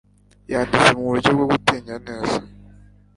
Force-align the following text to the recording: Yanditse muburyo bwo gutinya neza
Yanditse 0.51 0.89
muburyo 0.97 1.29
bwo 1.35 1.45
gutinya 1.51 1.95
neza 2.07 2.37